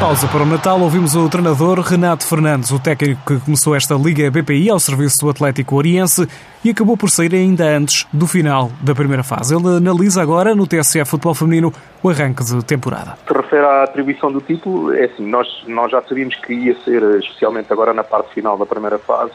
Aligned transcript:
pausa 0.00 0.26
para 0.28 0.42
o 0.42 0.46
Natal, 0.46 0.80
ouvimos 0.80 1.14
o 1.14 1.28
treinador 1.28 1.78
Renato 1.80 2.26
Fernandes, 2.26 2.70
o 2.70 2.78
técnico 2.80 3.20
que 3.26 3.38
começou 3.44 3.76
esta 3.76 3.94
Liga 3.94 4.30
BPI 4.30 4.70
ao 4.70 4.80
serviço 4.80 5.20
do 5.20 5.28
Atlético 5.28 5.76
Oriense 5.76 6.26
e 6.64 6.70
acabou 6.70 6.96
por 6.96 7.10
sair 7.10 7.34
ainda 7.34 7.66
antes 7.66 8.06
do 8.10 8.26
final 8.26 8.70
da 8.80 8.94
primeira 8.94 9.22
fase. 9.22 9.54
Ele 9.54 9.76
analisa 9.76 10.22
agora 10.22 10.54
no 10.54 10.66
TSF 10.66 11.04
Futebol 11.04 11.34
Feminino 11.34 11.70
o 12.02 12.08
arranque 12.08 12.42
de 12.42 12.64
temporada. 12.64 13.18
Se 13.28 13.34
refere 13.34 13.66
à 13.66 13.82
atribuição 13.82 14.32
do 14.32 14.40
título, 14.40 14.90
é 14.94 15.04
assim, 15.04 15.26
nós, 15.28 15.46
nós 15.66 15.90
já 15.90 16.00
sabíamos 16.00 16.34
que 16.36 16.54
ia 16.54 16.74
ser, 16.80 17.02
especialmente 17.20 17.70
agora 17.70 17.92
na 17.92 18.02
parte 18.02 18.32
final 18.32 18.56
da 18.56 18.64
primeira 18.64 18.98
fase, 18.98 19.32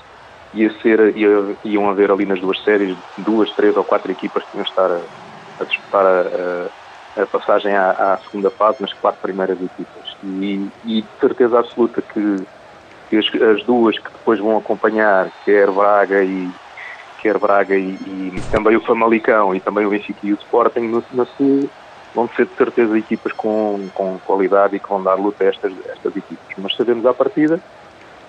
ia 0.55 0.71
ser, 0.81 1.15
ia, 1.15 1.55
iam 1.63 1.87
haver 1.91 2.09
ali 2.09 2.25
nas 2.25 2.41
duas 2.41 2.59
séries 2.63 2.97
duas, 3.19 3.51
três 3.51 3.77
ou 3.77 3.83
quatro 3.83 4.11
equipas 4.11 4.43
que 4.45 4.57
iam 4.57 4.65
estar 4.65 4.89
a, 4.89 4.99
a 5.59 5.63
disputar 5.63 6.03
a, 6.03 6.21
a 6.21 6.85
a 7.17 7.25
passagem 7.25 7.73
à, 7.73 7.91
à, 7.91 8.17
segunda 8.17 8.49
fase 8.49 8.81
nas 8.81 8.91
quatro 8.93 9.21
primeiras 9.21 9.57
equipas. 9.61 10.14
E, 10.25 10.69
e 10.83 11.01
de 11.01 11.19
certeza 11.19 11.59
absoluta 11.59 12.01
que, 12.01 12.37
que 13.09 13.17
as, 13.17 13.25
as, 13.41 13.63
duas 13.63 13.97
que 13.97 14.11
depois 14.11 14.39
vão 14.39 14.57
acompanhar, 14.57 15.29
quer 15.45 15.69
Braga 15.69 16.23
e 16.23 16.49
quer 17.21 17.37
Braga 17.37 17.75
e, 17.75 17.91
e 17.91 18.41
também 18.51 18.75
o 18.75 18.81
Famalicão 18.81 19.53
e 19.53 19.59
também 19.59 19.85
o 19.85 19.91
Benfica 19.91 20.19
e 20.23 20.33
o 20.33 20.35
Sporting, 20.35 20.81
no, 20.81 21.03
no, 21.13 21.69
vão 22.15 22.29
ser 22.35 22.45
de 22.45 22.55
certeza 22.55 22.97
equipas 22.97 23.33
com, 23.33 23.87
com 23.93 24.17
qualidade 24.25 24.75
e 24.75 24.79
que 24.79 24.89
vão 24.89 25.03
dar 25.03 25.15
luta 25.15 25.43
a 25.43 25.47
estas, 25.47 25.73
estas 25.89 26.15
equipas. 26.15 26.55
Mas 26.57 26.75
sabemos 26.75 27.05
à 27.05 27.13
partida 27.13 27.59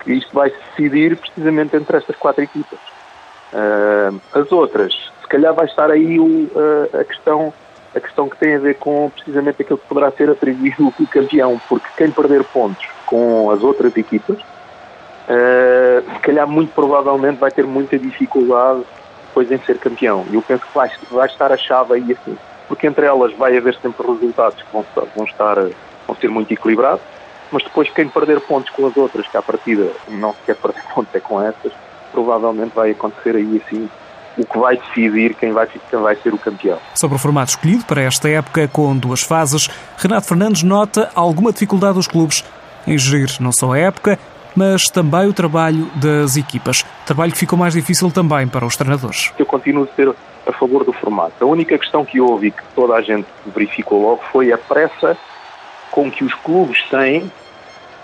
que 0.03 0.13
isto 0.13 0.33
vai 0.33 0.49
se 0.49 0.57
decidir 0.69 1.17
precisamente 1.17 1.75
entre 1.75 1.97
estas 1.97 2.15
quatro 2.17 2.43
equipas. 2.43 2.79
Uh, 3.53 4.19
as 4.33 4.51
outras, 4.51 4.93
se 5.21 5.27
calhar 5.27 5.53
vai 5.53 5.65
estar 5.65 5.89
aí 5.89 6.19
o, 6.19 6.25
uh, 6.25 6.99
a 6.99 7.03
questão 7.05 7.53
a 7.95 7.99
questão 7.99 8.29
que 8.29 8.37
tem 8.37 8.55
a 8.55 8.59
ver 8.59 8.75
com 8.75 9.09
precisamente 9.09 9.61
aquilo 9.61 9.77
que 9.77 9.87
poderá 9.87 10.11
ser 10.11 10.29
atribuído 10.29 10.93
o 10.99 11.07
campeão, 11.07 11.59
porque 11.67 11.87
quem 11.97 12.11
perder 12.11 12.43
pontos 12.43 12.85
com 13.05 13.49
as 13.49 13.63
outras 13.63 13.95
equipas, 13.95 14.37
uh, 14.37 16.13
se 16.13 16.19
calhar 16.21 16.47
muito 16.47 16.73
provavelmente 16.73 17.37
vai 17.37 17.51
ter 17.51 17.65
muita 17.65 17.97
dificuldade 17.97 18.83
depois 19.27 19.51
em 19.51 19.59
ser 19.65 19.77
campeão. 19.77 20.25
E 20.29 20.35
eu 20.35 20.41
penso 20.41 20.65
que 20.65 20.73
vai, 20.73 20.89
vai 21.11 21.27
estar 21.27 21.51
a 21.51 21.57
chave 21.57 21.93
aí 21.93 22.11
assim, 22.11 22.37
porque 22.67 22.87
entre 22.87 23.05
elas 23.05 23.33
vai 23.33 23.57
haver 23.57 23.75
sempre 23.75 24.05
resultados 24.05 24.61
que 24.61 24.71
vão, 24.71 24.85
vão 25.15 25.25
estar 25.25 25.55
vão 26.07 26.15
ser 26.15 26.29
muito 26.29 26.53
equilibrados, 26.53 27.01
mas 27.51 27.63
depois 27.63 27.89
quem 27.89 28.07
perder 28.07 28.39
pontos 28.41 28.69
com 28.71 28.87
as 28.87 28.95
outras, 28.95 29.27
que 29.27 29.37
à 29.37 29.41
partida 29.41 29.91
não 30.07 30.33
se 30.33 30.39
quer 30.45 30.55
perder 30.55 30.83
pontos 30.93 31.13
é 31.13 31.19
com 31.19 31.41
essas, 31.41 31.71
provavelmente 32.11 32.73
vai 32.73 32.91
acontecer 32.91 33.35
aí 33.35 33.61
assim 33.65 33.89
o 34.37 34.45
que 34.45 34.57
vai 34.57 34.77
decidir 34.77 35.33
quem 35.35 35.51
vai, 35.51 35.67
quem 35.67 35.99
vai 35.99 36.15
ser 36.15 36.33
o 36.33 36.37
campeão. 36.37 36.77
Sobre 36.93 37.15
o 37.15 37.19
formato 37.19 37.51
escolhido 37.51 37.85
para 37.85 38.01
esta 38.01 38.29
época, 38.29 38.67
com 38.67 38.95
duas 38.95 39.21
fases, 39.21 39.69
Renato 39.97 40.27
Fernandes 40.27 40.63
nota 40.63 41.09
alguma 41.15 41.51
dificuldade 41.51 41.95
dos 41.95 42.07
clubes 42.07 42.43
em 42.85 42.97
gerir 42.97 43.29
não 43.39 43.51
só 43.51 43.73
a 43.73 43.79
época, 43.79 44.17
mas 44.55 44.89
também 44.89 45.27
o 45.27 45.33
trabalho 45.33 45.85
das 45.95 46.35
equipas. 46.35 46.83
Trabalho 47.05 47.31
que 47.31 47.37
ficou 47.37 47.59
mais 47.59 47.73
difícil 47.73 48.09
também 48.09 48.47
para 48.47 48.65
os 48.65 48.75
treinadores. 48.75 49.31
Eu 49.37 49.45
continuo 49.45 49.83
a 49.83 49.95
ser 49.95 50.09
a 50.47 50.51
favor 50.53 50.83
do 50.83 50.93
formato. 50.93 51.33
A 51.39 51.45
única 51.45 51.77
questão 51.77 52.05
que 52.05 52.19
houve 52.19 52.47
e 52.47 52.51
que 52.51 52.63
toda 52.73 52.95
a 52.95 53.01
gente 53.01 53.27
verificou 53.45 54.01
logo 54.01 54.21
foi 54.31 54.51
a 54.51 54.57
pressa 54.57 55.17
com 55.91 56.09
que 56.09 56.23
os 56.23 56.33
clubes 56.33 56.81
têm 56.89 57.31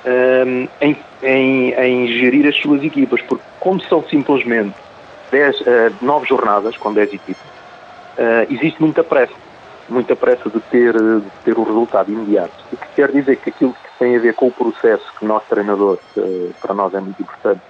um, 0.06 0.68
em, 0.82 0.98
em, 1.24 1.74
em 1.74 2.08
gerir 2.08 2.48
as 2.48 2.56
suas 2.58 2.84
equipas, 2.84 3.22
porque 3.22 3.44
como 3.60 3.82
são 3.84 4.04
simplesmente 4.10 4.76
dez, 5.34 5.60
uh, 5.62 5.94
nove 6.02 6.28
jornadas 6.28 6.78
com 6.78 6.94
10 6.94 7.14
equipes, 7.14 7.44
uh, 8.18 8.54
existe 8.54 8.80
muita 8.80 9.04
pressa, 9.04 9.34
muita 9.90 10.16
pressa 10.16 10.50
de 10.50 10.60
ter, 10.62 10.94
de 10.94 11.30
ter 11.44 11.58
o 11.58 11.64
resultado 11.64 12.12
imediato. 12.12 12.54
O 12.72 12.78
que 12.78 12.88
quer 12.96 13.12
dizer 13.12 13.38
que 13.38 13.50
aquilo 13.50 13.74
que 13.74 14.00
tem 14.00 14.16
a 14.16 14.20
ver 14.20 14.36
com 14.36 14.48
o 14.48 14.52
processo 14.52 15.04
que 15.18 15.26
nós 15.26 15.44
treinadores, 15.50 16.04
uh, 16.16 16.54
para 16.62 16.74
nós 16.76 16.94
é 16.94 17.00
muito 17.00 17.20
importante, 17.22 17.62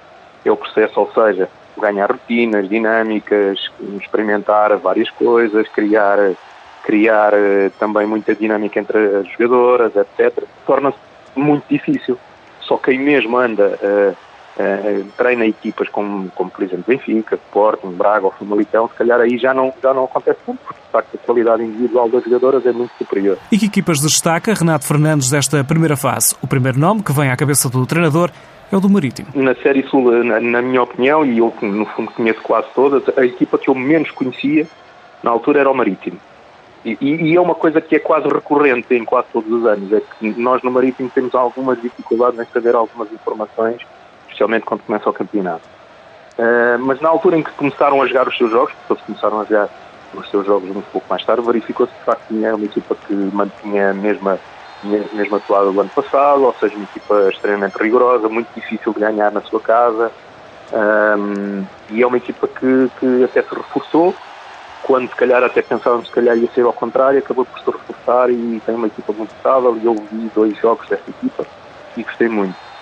é 0.45 0.51
o 0.51 0.57
processo, 0.57 0.99
ou 0.99 1.09
seja, 1.13 1.49
ganhar 1.77 2.11
rotinas, 2.11 2.67
dinâmicas, 2.67 3.71
experimentar 3.99 4.75
várias 4.77 5.09
coisas, 5.09 5.67
criar, 5.69 6.17
criar 6.83 7.31
também 7.79 8.05
muita 8.05 8.35
dinâmica 8.35 8.79
entre 8.79 8.97
as 8.97 9.27
jogadoras, 9.29 9.93
etc. 9.95 10.43
Torna-se 10.67 10.97
muito 11.33 11.63
difícil. 11.69 12.19
Só 12.59 12.77
quem 12.77 12.99
mesmo 12.99 13.37
anda 13.37 13.79
Uh, 14.55 15.03
treina 15.17 15.47
equipas 15.47 15.89
como, 15.89 16.29
como, 16.29 16.51
por 16.51 16.63
exemplo, 16.63 16.85
Benfica, 16.87 17.35
Sporting, 17.35 17.91
Braga 17.93 18.25
ou 18.25 18.31
Famalicão, 18.31 18.87
se 18.87 18.93
calhar 18.93 19.19
aí 19.19 19.35
já 19.39 19.51
não, 19.51 19.73
já 19.81 19.93
não 19.95 20.03
acontece 20.03 20.37
tanto, 20.45 20.59
porque 20.63 20.79
de 20.79 20.91
facto 20.91 21.15
a 21.15 21.25
qualidade 21.25 21.63
individual 21.63 22.07
das 22.07 22.23
jogadoras 22.23 22.63
é 22.67 22.71
muito 22.71 22.93
superior. 22.95 23.39
E 23.51 23.57
que 23.57 23.65
equipas 23.65 23.99
destaca 23.99 24.53
Renato 24.53 24.85
Fernandes 24.85 25.31
desta 25.31 25.63
primeira 25.63 25.97
fase? 25.97 26.35
O 26.39 26.45
primeiro 26.45 26.79
nome 26.79 27.01
que 27.01 27.11
vem 27.11 27.31
à 27.31 27.35
cabeça 27.35 27.67
do 27.67 27.83
treinador 27.87 28.29
é 28.71 28.77
o 28.77 28.79
do 28.79 28.87
Marítimo. 28.89 29.27
Na 29.33 29.55
Série 29.55 29.87
Sul, 29.87 30.23
na, 30.23 30.39
na 30.39 30.61
minha 30.61 30.83
opinião, 30.83 31.25
e 31.25 31.39
eu 31.39 31.51
no 31.61 31.85
fundo 31.87 32.11
conheço 32.11 32.41
quase 32.43 32.67
todas, 32.75 33.03
a 33.17 33.25
equipa 33.25 33.57
que 33.57 33.71
eu 33.71 33.75
menos 33.75 34.11
conhecia 34.11 34.67
na 35.23 35.31
altura 35.31 35.61
era 35.61 35.71
o 35.71 35.73
Marítimo. 35.73 36.19
E, 36.85 36.97
e, 37.01 37.35
é 37.35 37.39
uma 37.39 37.55
coisa 37.55 37.79
que 37.79 37.95
é 37.95 37.99
quase 37.99 38.27
recorrente 38.27 38.93
em 38.93 39.05
quase 39.05 39.27
todos 39.31 39.49
os 39.51 39.65
anos, 39.65 39.91
é 39.93 40.01
que 40.01 40.39
nós 40.39 40.61
no 40.61 40.69
Marítimo 40.69 41.09
temos 41.09 41.33
algumas 41.33 41.81
dificuldades 41.81 42.39
em 42.39 42.45
saber 42.53 42.75
algumas 42.75 43.11
informações 43.11 43.81
especialmente 44.33 44.65
quando 44.65 44.81
começa 44.81 45.09
o 45.09 45.13
campeonato. 45.13 45.61
Uh, 46.37 46.79
mas 46.79 46.99
na 46.99 47.09
altura 47.09 47.37
em 47.37 47.43
que 47.43 47.51
começaram 47.51 48.01
a 48.01 48.07
jogar 48.07 48.27
os 48.27 48.37
seus 48.37 48.49
jogos, 48.49 48.73
porque 48.73 48.93
eles 48.93 49.03
começaram 49.05 49.41
a 49.41 49.43
jogar 49.45 49.69
os 50.15 50.29
seus 50.29 50.45
jogos 50.45 50.69
muito 50.69 50.91
pouco 50.91 51.07
mais 51.09 51.23
tarde, 51.23 51.43
verificou-se 51.43 51.93
que 51.93 51.99
de 51.99 52.05
facto 52.05 52.27
tinha 52.27 52.55
uma 52.55 52.65
equipa 52.65 52.95
que 53.07 53.13
mantinha 53.13 53.91
a 53.91 53.93
mesma, 53.93 54.39
mesma 54.83 55.37
atuada 55.37 55.71
do 55.71 55.79
ano 55.79 55.89
passado, 55.89 56.43
ou 56.43 56.55
seja, 56.59 56.75
uma 56.75 56.83
equipa 56.83 57.29
extremamente 57.29 57.77
rigorosa, 57.77 58.27
muito 58.29 58.47
difícil 58.55 58.93
de 58.93 58.99
ganhar 58.99 59.31
na 59.31 59.41
sua 59.41 59.59
casa, 59.59 60.11
um, 60.73 61.63
e 61.91 62.01
é 62.01 62.07
uma 62.07 62.17
equipa 62.17 62.47
que, 62.47 62.91
que 62.99 63.23
até 63.23 63.41
se 63.43 63.55
reforçou, 63.55 64.15
quando 64.83 65.07
se 65.09 65.15
calhar 65.15 65.43
até 65.43 65.61
pensávamos 65.61 66.09
que 66.09 66.19
ia 66.19 66.47
ser 66.53 66.65
ao 66.65 66.73
contrário, 66.73 67.19
acabou 67.19 67.45
por 67.45 67.59
se 67.59 67.65
reforçar 67.65 68.29
e 68.29 68.61
tem 68.65 68.75
uma 68.75 68.87
equipa 68.87 69.13
muito 69.13 69.33
estável, 69.35 69.77
e 69.81 69.85
eu 69.85 69.95
vi 69.95 70.31
dois 70.35 70.57
jogos 70.57 70.87
desta 70.89 71.09
equipa 71.09 71.45
e 71.95 72.03
gostei 72.03 72.27
muito 72.27 72.72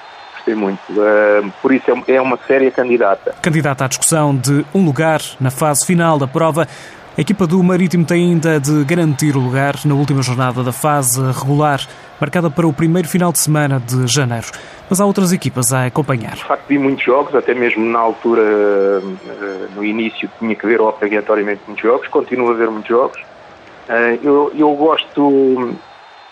gostei 0.42 0.56
muito. 0.56 0.80
Uh, 0.90 1.52
por 1.62 1.72
isso 1.72 1.86
é, 1.92 2.16
é 2.16 2.22
uma 2.22 2.38
séria 2.48 2.72
candidata. 2.72 3.36
Candidata 3.42 3.86
à 3.86 3.88
discussão 3.88 4.36
de 4.36 4.66
um 4.74 4.84
lugar 4.84 5.22
na 5.40 5.52
fase 5.52 5.86
final 5.86 6.18
da 6.18 6.28
prova. 6.28 6.68
A 7.18 7.22
equipa 7.22 7.46
do 7.46 7.62
Marítimo 7.62 8.06
tem 8.06 8.32
ainda 8.32 8.60
de 8.60 8.84
garantir 8.86 9.36
o 9.36 9.40
lugar 9.40 9.76
na 9.84 9.94
última 9.94 10.22
jornada 10.22 10.64
da 10.64 10.72
fase 10.72 11.22
regular, 11.34 11.82
marcada 12.20 12.50
para 12.50 12.66
o 12.66 12.72
primeiro 12.72 13.08
final 13.08 13.34
de 13.34 13.40
semana 13.40 13.82
de 13.82 14.08
janeiro. 14.08 14.48
Mas 14.90 15.02
há 15.02 15.06
outras 15.06 15.34
equipas 15.34 15.74
a 15.74 15.86
acompanhar. 15.86 16.36
De 16.36 16.44
facto, 16.44 16.68
vi 16.68 16.78
muitos 16.78 17.04
jogos, 17.04 17.36
até 17.36 17.54
mesmo 17.54 17.86
na 17.86 18.00
altura, 18.00 19.02
no 19.76 19.84
início, 19.84 20.30
tinha 20.40 20.56
que 20.56 20.66
ver 20.66 20.80
obrigatoriamente 20.80 21.62
muitos 21.68 21.84
jogos, 21.84 22.08
continuo 22.08 22.52
a 22.52 22.54
ver 22.54 22.70
muitos 22.70 22.90
jogos. 22.90 23.22
Eh, 23.90 24.20
eu, 24.24 24.52
eu 24.56 24.74
gosto. 24.74 25.76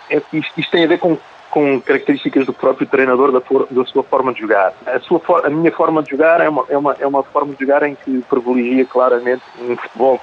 É, 0.09 0.21
isto, 0.31 0.59
isto 0.59 0.71
tem 0.71 0.85
a 0.85 0.87
ver 0.87 0.97
com 0.97 1.17
com 1.49 1.81
características 1.81 2.45
do 2.45 2.53
próprio 2.53 2.87
treinador, 2.87 3.31
da, 3.31 3.41
for, 3.41 3.67
da 3.69 3.85
sua 3.85 4.03
forma 4.03 4.33
de 4.33 4.41
jogar. 4.41 4.73
A, 4.85 4.99
sua 4.99 5.19
for, 5.19 5.45
a 5.45 5.49
minha 5.49 5.71
forma 5.71 6.03
de 6.03 6.11
jogar 6.11 6.41
é 6.41 6.49
uma, 6.49 6.65
é, 6.69 6.77
uma, 6.77 6.95
é 6.99 7.07
uma 7.07 7.23
forma 7.23 7.53
de 7.53 7.65
jogar 7.65 7.83
em 7.83 7.95
que 7.95 8.21
privilegia 8.29 8.85
claramente 8.85 9.43
um 9.61 9.75
futebol 9.75 10.19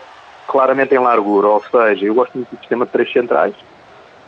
claramente 0.47 0.95
em 0.95 0.99
largura, 0.99 1.49
ou 1.49 1.63
seja, 1.65 2.05
eu 2.05 2.15
gosto 2.15 2.35
muito 2.35 2.51
do 2.51 2.59
sistema 2.61 2.87
de 2.87 2.93
três 2.93 3.13
centrais 3.13 3.55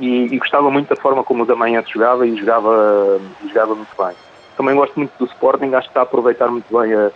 e, 0.00 0.24
e 0.34 0.38
gostava 0.38 0.68
muito 0.68 0.88
da 0.88 1.00
forma 1.00 1.22
como 1.22 1.44
o 1.44 1.46
da 1.46 1.54
manhã 1.54 1.80
se 1.82 1.92
jogava 1.92 2.26
e 2.26 2.36
jogava, 2.36 3.20
jogava 3.46 3.74
muito 3.76 3.94
bem. 3.96 4.16
Também 4.56 4.74
gosto 4.74 4.96
muito 4.96 5.12
do 5.16 5.26
Sporting, 5.26 5.72
acho 5.74 5.86
que 5.86 5.90
está 5.90 6.00
a 6.00 6.02
aproveitar 6.02 6.48
muito 6.48 6.66
bem 6.76 6.92
a, 6.92 7.10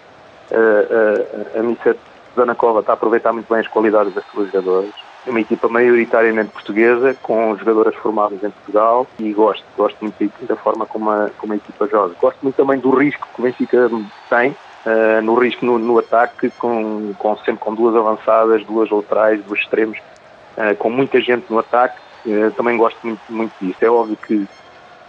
a, 0.52 1.56
a, 1.56 1.60
a 1.60 1.62
Missa 1.64 1.96
está 2.34 2.92
a 2.92 2.94
aproveitar 2.94 3.32
muito 3.32 3.52
bem 3.52 3.60
as 3.60 3.68
qualidades 3.68 4.14
das 4.14 4.24
suas 4.32 4.46
jogadoras 4.46 5.11
uma 5.26 5.40
equipa 5.40 5.68
maioritariamente 5.68 6.50
portuguesa, 6.50 7.14
com 7.22 7.56
jogadoras 7.56 7.94
formadas 7.96 8.42
em 8.42 8.50
Portugal 8.50 9.06
e 9.18 9.32
gosto, 9.32 9.64
gosto 9.76 9.96
muito 10.00 10.46
da 10.46 10.56
forma 10.56 10.84
como 10.86 11.10
a, 11.10 11.30
como 11.38 11.52
a 11.52 11.56
equipa 11.56 11.86
joga. 11.86 12.14
Gosto 12.20 12.38
muito 12.42 12.56
também 12.56 12.78
do 12.78 12.90
risco 12.90 13.26
que 13.32 13.40
o 13.40 13.44
Benfica 13.44 13.90
tem, 14.28 14.50
uh, 14.50 15.22
no 15.22 15.34
risco 15.34 15.64
no, 15.64 15.78
no, 15.78 15.98
ataque, 15.98 16.50
com, 16.58 17.12
com, 17.18 17.36
sempre 17.38 17.58
com 17.58 17.74
duas 17.74 17.94
avançadas, 17.94 18.64
duas 18.64 18.90
laterais, 18.90 19.42
dois 19.44 19.60
extremos, 19.60 19.98
uh, 20.56 20.74
com 20.76 20.90
muita 20.90 21.20
gente 21.20 21.46
no 21.48 21.58
ataque. 21.58 22.00
Uh, 22.26 22.50
também 22.52 22.76
gosto 22.76 22.98
muito, 23.04 23.20
muito 23.28 23.52
disso. 23.60 23.78
É 23.80 23.90
óbvio 23.90 24.16
que 24.16 24.46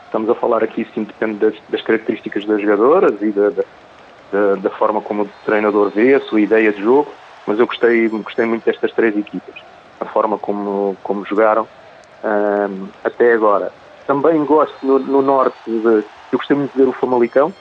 estamos 0.06 0.30
a 0.30 0.36
falar 0.36 0.64
aqui, 0.64 0.88
sim, 0.94 1.04
depende 1.04 1.40
das, 1.40 1.56
das 1.70 1.82
características 1.82 2.46
das 2.46 2.62
jogadoras 2.62 3.20
e 3.20 3.32
da, 3.32 3.50
da, 3.50 4.56
da, 4.56 4.70
forma 4.70 5.02
como 5.02 5.24
o 5.24 5.30
treinador 5.44 5.90
vê, 5.90 6.14
a 6.14 6.20
sua 6.20 6.40
ideia 6.40 6.72
de 6.72 6.84
jogo, 6.84 7.12
mas 7.48 7.60
eu 7.60 7.66
gostei, 7.66 8.08
gostei 8.10 8.46
muito 8.46 8.64
destas 8.64 8.92
três 8.92 9.18
equipas 9.18 9.73
a 10.04 10.06
forma 10.06 10.38
como, 10.38 10.96
como 11.04 11.26
jogaram 11.26 11.68
um, 12.24 12.88
até 13.04 13.34
agora. 13.34 13.72
Também 14.08 14.44
gosto 14.46 14.76
no, 14.86 15.00
no, 15.00 15.22
norte 15.22 15.58
de. 15.66 16.04
Eu 16.32 16.40
gostei 16.40 16.56
muito 16.58 16.72
de 16.72 16.80
ver 16.80 16.90
o 16.90 16.94
Famalicão, 16.94 17.54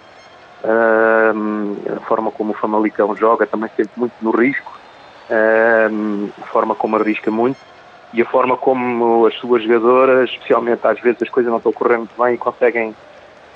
um, 0.64 1.76
a 1.96 2.00
forma 2.00 2.30
como 2.30 2.52
o 2.52 2.54
Famalicão 2.54 3.14
joga, 3.16 3.46
também 3.46 3.70
sempre 3.76 3.92
muito 3.96 4.14
no 4.20 4.30
risco, 4.30 4.72
um, 5.90 6.28
a 6.42 6.46
forma 6.46 6.74
como 6.74 6.96
arrisca 6.96 7.30
muito. 7.30 7.58
e 8.12 8.22
a 8.22 8.24
forma 8.26 8.56
como 8.56 9.26
as 9.26 9.34
suas 9.34 9.62
jogadoras, 9.62 10.30
especialmente 10.30 10.86
às 10.86 11.00
vezes 11.00 11.22
as 11.22 11.28
coisas 11.28 11.50
não 11.50 11.58
estão 11.58 11.72
correndo 11.72 12.08
bem 12.18 12.34
e 12.34 12.38
conseguem 12.38 12.94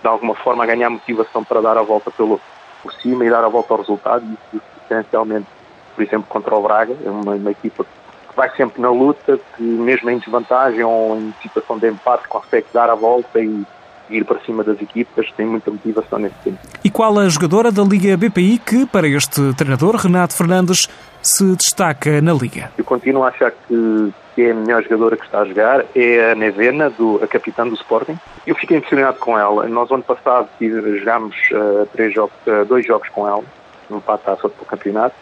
de 0.03 0.09
alguma 0.09 0.35
forma 0.35 0.67
ganhar 0.67 0.91
motivação 0.91 1.43
para 1.43 1.61
dar 1.61 1.79
a 1.79 1.83
volta 1.83 2.11
pelo, 2.11 2.41
por 2.83 2.93
cima 2.95 3.25
e 3.25 3.31
dar 3.31 3.45
a 3.45 3.49
volta 3.49 3.75
ao 3.75 3.81
resultado 3.81 4.25
isso 4.53 4.63
essencialmente, 4.89 5.47
por 5.95 6.05
exemplo, 6.05 6.27
contra 6.29 6.55
o 6.55 6.63
Braga, 6.63 6.97
é 7.05 7.11
uma, 7.11 7.35
uma 7.35 7.51
equipa 7.51 7.85
que 7.85 7.91
vai 8.37 8.51
sempre 8.55 8.81
na 8.81 8.91
luta, 8.91 9.41
que 9.57 9.63
mesmo 9.63 10.11
em 10.11 10.19
desvantagem 10.19 10.85
ou 10.85 11.17
em 11.17 11.35
situação 11.43 11.79
de 11.79 11.89
empate 11.89 12.29
consegue 12.29 12.67
dar 12.73 12.91
a 12.91 12.95
volta 12.95 13.41
e 13.41 13.65
ir 14.11 14.25
para 14.25 14.39
cima 14.41 14.63
das 14.63 14.81
equipas, 14.81 15.31
tem 15.37 15.47
muita 15.47 15.71
motivação 15.71 16.19
nesse 16.19 16.37
tempo. 16.45 16.59
E 16.85 16.91
qual 16.91 17.19
a 17.19 17.29
jogadora 17.29 17.73
da 17.73 17.83
Liga 17.83 18.17
BPI 18.17 18.59
que, 18.59 18.87
para 18.87 19.09
este 19.09 19.53
treinador, 19.55 19.97
Renato 19.97 20.37
Fernandes, 20.37 20.89
se 21.23 21.45
destaca 21.57 22.21
na 22.21 22.33
Liga? 22.33 22.71
Eu 22.79 22.85
continuo 22.85 23.25
a 23.25 23.29
achar 23.29 23.51
que, 23.51 24.13
que 24.35 24.43
é 24.43 24.53
a 24.53 24.55
melhor 24.55 24.83
jogadora 24.85 25.17
que 25.17 25.25
está 25.25 25.41
a 25.41 25.45
jogar, 25.45 25.85
é 25.95 26.31
a 26.31 26.35
Nevena, 26.35 26.91
do, 26.91 27.21
a 27.23 27.27
capitã 27.27 27.67
do 27.67 27.75
Sporting. 27.75 28.17
Eu 28.47 28.55
fiquei 28.55 28.77
impressionado 28.77 29.19
com 29.19 29.37
ela. 29.37 29.67
Nós, 29.67 29.91
ano 29.91 30.05
passado, 30.05 30.49
jogámos 30.61 31.35
uh, 31.51 31.87
três 31.93 32.15
jogos, 32.15 32.37
uh, 32.47 32.65
dois 32.65 32.87
jogos 32.87 33.09
com 33.09 33.27
ela, 33.27 33.43
no 33.91 34.01
taça 34.01 34.49
do 34.49 34.65
campeonato, 34.67 35.15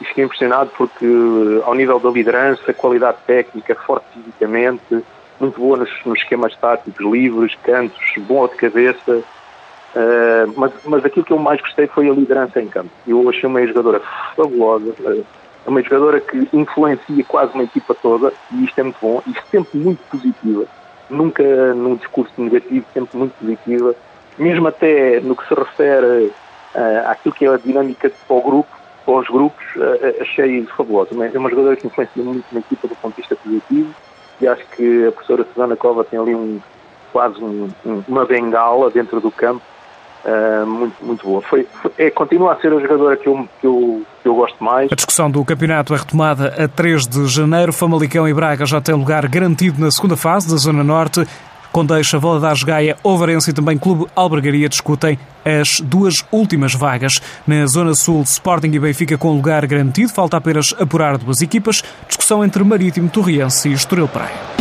e 0.00 0.04
fiquei 0.04 0.24
impressionado 0.24 0.70
porque, 0.76 1.06
ao 1.64 1.74
nível 1.74 2.00
da 2.00 2.10
liderança, 2.10 2.72
qualidade 2.72 3.18
técnica, 3.26 3.74
forte 3.74 4.06
fisicamente, 4.12 5.04
muito 5.40 5.60
boa 5.60 5.76
nos, 5.76 5.90
nos 6.04 6.18
esquemas 6.18 6.56
táticos, 6.56 7.04
livres, 7.04 7.54
cantos, 7.62 8.02
boa 8.18 8.48
de 8.48 8.56
cabeça. 8.56 9.22
Uh, 9.94 10.52
mas, 10.56 10.72
mas 10.84 11.04
aquilo 11.04 11.24
que 11.24 11.32
eu 11.32 11.38
mais 11.38 11.60
gostei 11.60 11.86
foi 11.86 12.08
a 12.08 12.12
liderança 12.12 12.60
em 12.60 12.66
campo. 12.66 12.90
Eu 13.06 13.28
achei 13.28 13.48
uma 13.48 13.64
jogadora 13.64 14.00
fabulosa, 14.34 14.92
uh, 15.00 15.24
uma 15.66 15.82
jogadora 15.82 16.20
que 16.20 16.48
influencia 16.52 17.24
quase 17.24 17.54
uma 17.54 17.62
equipa 17.62 17.94
toda, 17.94 18.32
e 18.52 18.64
isto 18.64 18.78
é 18.78 18.82
muito 18.82 18.98
bom, 19.00 19.22
e 19.26 19.34
sempre 19.50 19.78
muito 19.78 20.00
positiva. 20.10 20.64
Nunca 21.08 21.42
num 21.74 21.94
discurso 21.96 22.32
negativo, 22.38 22.84
sempre 22.92 23.16
muito 23.16 23.34
positiva, 23.34 23.94
mesmo 24.36 24.66
até 24.66 25.20
no 25.20 25.36
que 25.36 25.46
se 25.46 25.54
refere 25.54 26.32
uh, 26.74 27.08
àquilo 27.08 27.34
que 27.34 27.46
é 27.46 27.48
a 27.48 27.56
dinâmica 27.56 28.10
para 28.26 28.36
o 28.36 28.42
grupo, 28.42 28.83
para 29.04 29.14
os 29.14 29.28
grupos, 29.28 29.64
uh, 29.76 30.22
achei 30.22 30.64
fabulosa. 30.76 31.10
É 31.32 31.38
uma 31.38 31.50
jogadora 31.50 31.76
que 31.76 31.86
influencia 31.86 32.22
muito 32.22 32.44
na 32.52 32.60
equipa 32.60 32.88
do 32.88 32.96
ponto 32.96 33.14
de 33.14 33.22
vista 33.22 33.36
positivo 33.36 33.94
e 34.40 34.48
acho 34.48 34.64
que 34.76 35.06
a 35.06 35.12
professora 35.12 35.46
Susana 35.52 35.76
Cova 35.76 36.04
tem 36.04 36.18
ali 36.18 36.34
um, 36.34 36.60
quase 37.12 37.42
um, 37.42 37.70
uma 38.08 38.24
bengala 38.24 38.90
dentro 38.90 39.20
do 39.20 39.30
campo 39.30 39.62
uh, 40.24 40.66
muito, 40.66 41.04
muito 41.04 41.26
boa. 41.26 41.42
Foi, 41.42 41.66
foi, 41.80 41.92
é, 41.98 42.10
continua 42.10 42.52
a 42.52 42.56
ser 42.60 42.72
a 42.72 42.80
jogadora 42.80 43.16
que 43.16 43.28
eu, 43.28 43.48
que, 43.60 43.66
eu, 43.66 44.02
que 44.22 44.28
eu 44.28 44.34
gosto 44.34 44.62
mais. 44.62 44.90
A 44.90 44.94
discussão 44.94 45.30
do 45.30 45.44
campeonato 45.44 45.94
é 45.94 45.96
retomada 45.96 46.54
a 46.62 46.66
3 46.66 47.06
de 47.06 47.26
janeiro. 47.26 47.72
Famalicão 47.72 48.28
e 48.28 48.34
Braga 48.34 48.66
já 48.66 48.80
têm 48.80 48.94
lugar 48.94 49.26
garantido 49.28 49.80
na 49.80 49.90
segunda 49.90 50.16
fase 50.16 50.50
da 50.50 50.56
Zona 50.56 50.82
Norte. 50.82 51.26
Condeixa, 51.74 52.20
Valadares 52.20 52.62
Gaia, 52.62 52.96
Ovarense 53.02 53.50
e 53.50 53.52
também 53.52 53.76
Clube 53.76 54.06
Albergaria 54.14 54.68
discutem 54.68 55.18
as 55.44 55.80
duas 55.80 56.24
últimas 56.30 56.72
vagas. 56.72 57.20
Na 57.44 57.66
Zona 57.66 57.94
Sul, 57.94 58.22
Sporting 58.22 58.70
e 58.70 58.78
Benfica 58.78 59.18
com 59.18 59.34
lugar 59.34 59.66
garantido. 59.66 60.08
Falta 60.08 60.36
apenas 60.36 60.72
apurar 60.78 61.18
duas 61.18 61.42
equipas. 61.42 61.82
Discussão 62.06 62.44
entre 62.44 62.62
Marítimo, 62.62 63.08
Torriense 63.08 63.68
e 63.68 63.72
Estoril 63.72 64.06
Praia. 64.06 64.53